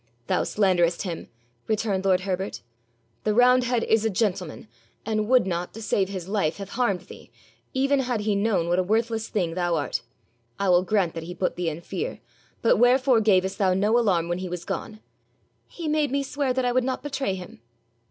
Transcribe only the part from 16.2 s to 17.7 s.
swear that I would not betray him.'